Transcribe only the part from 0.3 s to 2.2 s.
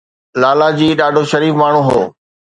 لالاجي ڏاڍو شريف ماڻهو هو